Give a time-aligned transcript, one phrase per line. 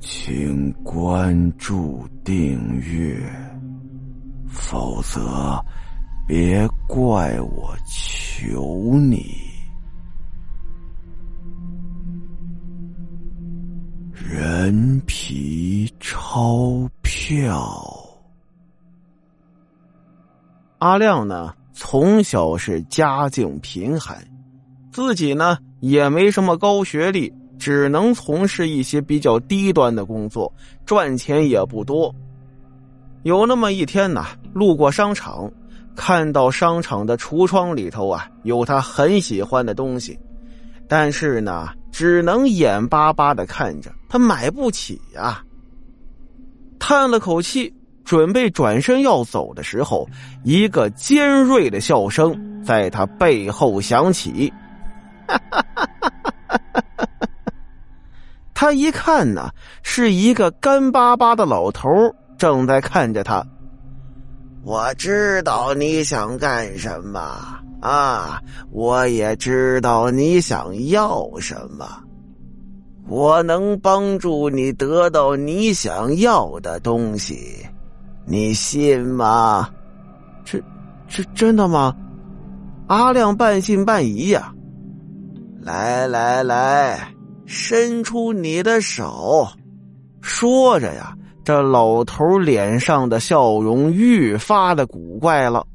[0.00, 3.20] 请关注订阅，
[4.48, 5.62] 否则
[6.26, 9.26] 别怪我求你。
[14.14, 17.70] 人皮钞票。
[20.78, 24.16] 阿亮呢，从小是家境贫寒，
[24.90, 27.30] 自己呢也没什么高学历。
[27.60, 30.50] 只能从事一些比较低端的工作，
[30.86, 32.12] 赚钱也不多。
[33.22, 34.24] 有那么一天呢，
[34.54, 35.52] 路过商场，
[35.94, 40.18] 看到商场的橱窗里头啊有他很喜欢的东西，
[40.88, 45.44] 但是呢，只能眼巴巴的看着，他买不起呀。
[46.78, 47.72] 叹了口气，
[48.06, 50.08] 准备转身要走的时候，
[50.44, 54.50] 一个尖锐的笑声在他背后响起。
[55.28, 55.69] 哈哈哈哈
[58.60, 59.48] 他一看呢，
[59.82, 61.88] 是一个干巴巴的老头
[62.36, 63.42] 正在看着他。
[64.62, 67.18] 我知道你想干什么
[67.80, 68.38] 啊！
[68.70, 71.86] 我也知道你想要什么。
[73.08, 77.66] 我能帮助你得到你想要的东西，
[78.26, 79.70] 你信吗？
[80.44, 80.62] 这，
[81.08, 81.96] 这真的吗？
[82.88, 84.52] 阿亮半信半疑呀。
[85.62, 87.10] 来来来。
[87.52, 89.44] 伸出你的手，
[90.20, 91.12] 说着呀，
[91.44, 95.66] 这老头脸上的笑容愈发的古怪了。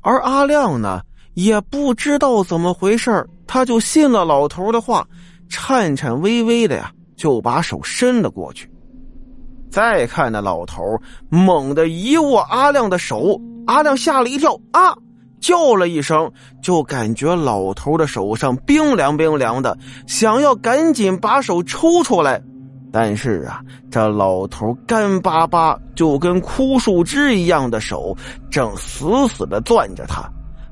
[0.00, 1.00] 而阿亮呢，
[1.34, 5.06] 也不知道怎么回事他就信了老头的话，
[5.48, 8.68] 颤颤巍巍的呀，就把手伸了过去。
[9.70, 10.82] 再看那老头
[11.28, 14.92] 猛地一握阿亮的手，阿亮吓了一跳啊！
[15.44, 22.40] 叫了一声，就感觉老头的手上冰凉冰凉的，想要赶紧把手抽出来，
[22.90, 28.16] 但是啊，这老头干巴巴就跟枯树枝一样的手，
[28.50, 30.26] 正死死的攥着他。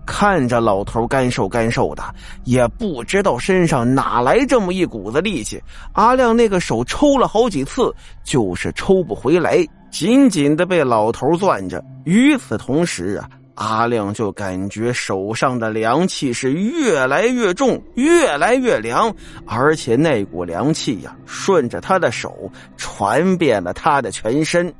[0.06, 2.02] 看着老头干瘦干瘦的，
[2.44, 5.62] 也不知道身上哪来这么一股子力气。
[5.92, 7.94] 阿亮那个手抽了好几次，
[8.24, 11.84] 就是抽不回来，紧紧的被老头攥着。
[12.04, 13.28] 与此同时啊。
[13.54, 19.14] 阿亮就感觉手上的凉气是越来越重，越来越凉，
[19.46, 24.72] 而且那股凉气呀，顺着他的手传遍了他的全身。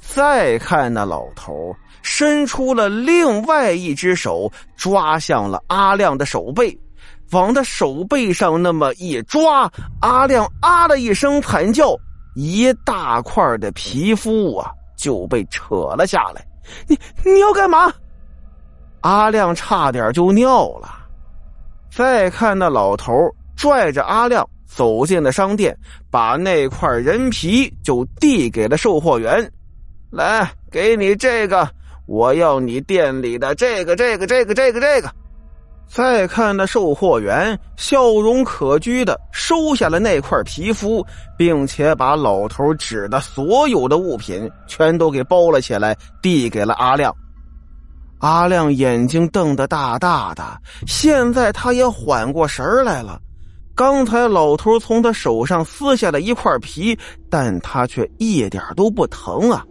[0.00, 6.76] 再看那老头伸出了另外一只手，抓向了阿亮的手背，
[7.30, 11.96] 往他手背上那么一抓，阿亮啊的一声惨叫，
[12.34, 16.44] 一大块的皮肤啊就被扯了下来。
[16.86, 17.92] 你你要干嘛？
[19.02, 20.88] 阿亮差点就尿了。
[21.90, 23.12] 再看那老头
[23.56, 25.76] 拽着阿亮走进了商店，
[26.10, 29.50] 把那块人皮就递给了售货员
[30.10, 31.68] ：“来，给你这个，
[32.06, 35.10] 我要你店里的这个、这个、这个、这个、这个。”
[35.88, 41.04] 再看那售货员笑容可掬的收下了那块皮肤，
[41.36, 47.12] 并且把老头指的所有的物品全都给包了起来，递给了阿亮。
[48.18, 50.44] 阿亮眼睛瞪得大大的，
[50.86, 53.18] 现在他也缓过神来了。
[53.74, 56.98] 刚才老头从他手上撕下了一块皮，
[57.30, 59.64] 但他却一点都不疼啊！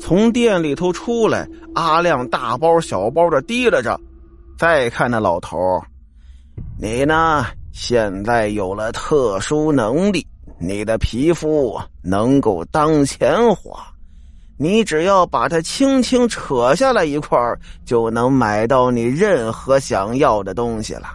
[0.00, 4.00] 从店里头出来，阿亮大包小包的提拉着。
[4.58, 5.56] 再看那老头
[6.76, 7.46] 你呢？
[7.70, 10.26] 现在有了特殊能力，
[10.58, 13.80] 你的皮肤能够当钱花。
[14.56, 17.38] 你只要把它轻轻扯下来一块
[17.84, 21.06] 就能买到你任何想要的东西了。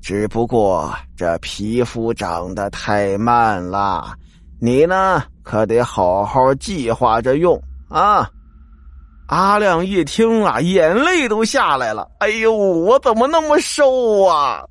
[0.00, 4.16] 只不过这皮肤长得太慢了，
[4.58, 8.30] 你呢可得好好计划着用啊。
[9.26, 12.06] 阿亮一听啊，眼泪都下来了。
[12.18, 14.62] 哎呦，我怎么那么瘦啊？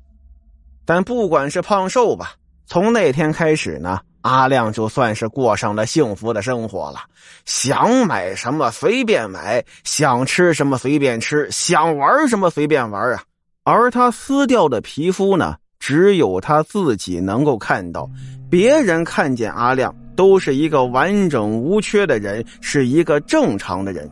[0.86, 2.34] 但不管是胖瘦吧，
[2.66, 7.00] 从那天开始呢，阿亮就算是过上了幸福的生活了。
[7.44, 13.22] 想买什么随便买，想吃什么随便吃，想玩什么随便玩啊。
[13.64, 18.08] 而他撕掉的皮肤呢，只有他自己能够看到，
[18.48, 24.08] 别人看见阿亮都是一个完整无缺的人，是一个正常的人。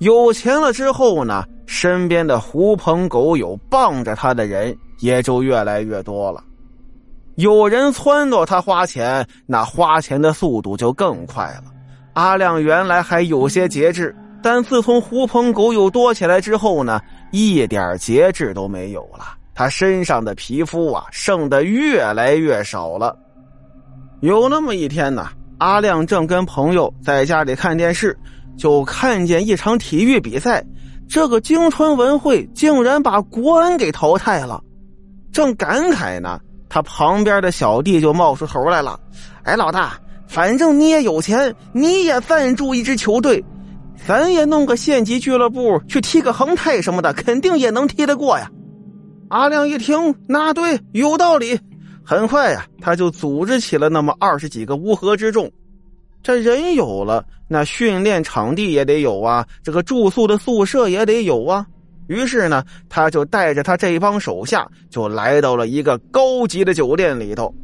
[0.00, 6.42] 有钱了之后呢，身边的狐朋狗友傍着他的人也就越来越多了。
[7.34, 11.64] 有人撺掇他花钱，那花钱的速度就更快了。
[12.14, 16.98] 阿亮原来还有些节制，但自从狐朋狗友多起来之后呢，
[17.30, 19.36] 一点节制都没有了。
[19.54, 23.14] 他身上的皮肤啊，剩的越来越少了。
[24.20, 28.18] 有那么一天呢，阿亮正跟朋友在家里看电视，
[28.56, 30.64] 就看见一场体育比赛，
[31.08, 34.62] 这个京川文会竟然把国安给淘汰了。
[35.32, 36.38] 正感慨呢，
[36.68, 38.98] 他旁边的小弟就冒出头来了
[39.44, 43.44] ：“哎，老大，反正你也有钱，你也赞助一支球队，
[44.06, 48.50] 咱也弄个县级俱乐部去踢个恒泰什么的，肯定也能踢得过呀。”
[49.30, 51.58] 阿亮一听，那对，有道理。
[52.04, 55.48] 很快呀，他就组织起了那么二十几个乌合之众。
[56.22, 61.66] 这人有了，那训练场地也得有啊，这个住宿的宿舍也得有啊。
[62.08, 67.54] 于是呢，他就带着他这帮手下，就来到了一个高级的酒店里头。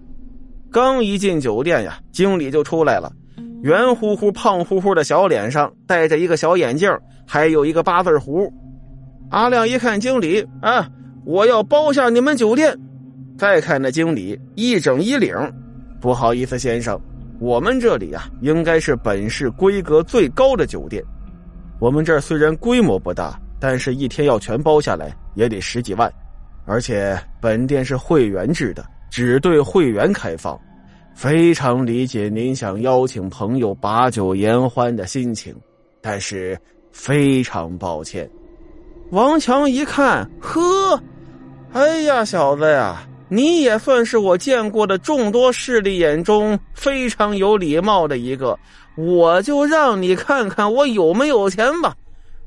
[0.71, 3.13] 刚一进酒店呀，经理就出来了，
[3.63, 6.91] 圆乎乎、胖乎乎的小脸上戴着一个小眼镜，
[7.27, 8.53] 还有一个八字胡。
[9.31, 10.89] 阿亮一看经理啊，
[11.25, 12.77] 我要包下你们酒店。
[13.37, 15.35] 再看那经理一整衣领，
[16.01, 16.99] 不好意思，先生，
[17.39, 21.03] 我们这里啊，应该是本市规格最高的酒店。
[21.79, 26.11] 我们这儿虽然规模不大，但是一天要全包下来也得十几万，
[26.65, 30.59] 而且本店是会员制的，只对会员开放。
[31.15, 35.55] 非常理解您想邀请朋友把酒言欢的心情，
[36.01, 36.59] 但是
[36.93, 38.29] 非常抱歉。
[39.11, 41.01] 王强一看，呵，
[41.73, 43.07] 哎呀，小子呀！
[43.29, 48.57] 你也算是我见过的众多势力眼中非常有礼貌的一个，
[48.97, 51.93] 我就让你看看我有没有钱吧。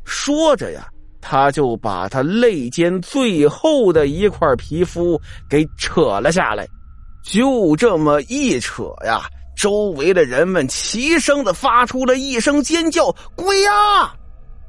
[0.05, 0.87] 说着呀，
[1.19, 6.65] 他就把他肋间最后的一块皮肤给扯了下来，
[7.23, 9.23] 就这么一扯呀，
[9.57, 14.13] 周围的人们齐声的发出了一声尖叫：“鬼呀！”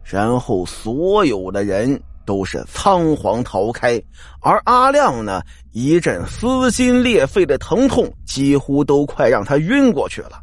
[0.02, 2.02] 然后所有的人。
[2.30, 4.00] 都是仓皇逃开，
[4.40, 5.42] 而阿亮呢，
[5.72, 10.40] 一阵撕心裂肺的疼痛，几乎都快让他晕过去了。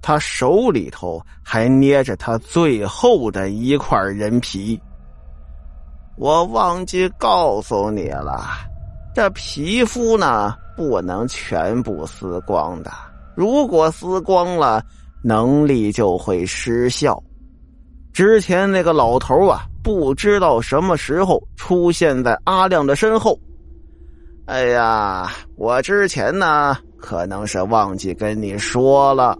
[0.00, 4.80] 他手里头还捏着他最后的一块人皮。
[6.16, 8.44] 我忘记告诉你了，
[9.12, 12.92] 这皮肤呢，不能全部撕光的。
[13.34, 14.80] 如果撕光了，
[15.24, 17.20] 能力就会失效。
[18.12, 19.66] 之前那个老头啊。
[19.82, 23.38] 不知道什么时候出现在阿亮的身后。
[24.46, 29.38] 哎呀，我之前呢，可能是忘记跟你说了。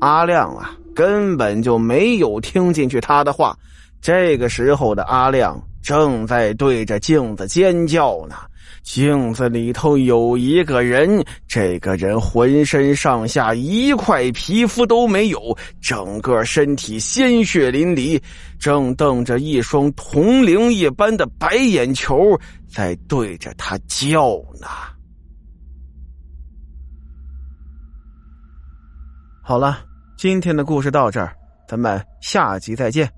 [0.00, 3.56] 阿亮啊，根本就没有听进去他的话。
[4.00, 8.36] 这个时候的阿亮正在对着镜子尖叫呢。
[8.82, 18.20] 镜子里头有一个人，这个人浑身上下一块皮肤都没有，整个身体鲜血淋漓，
[18.58, 22.16] 正瞪着一双铜铃一般的白眼球
[22.68, 24.66] 在对着他叫呢。
[29.42, 29.80] 好了，
[30.16, 31.34] 今天的故事到这儿，
[31.66, 33.17] 咱们下集再见。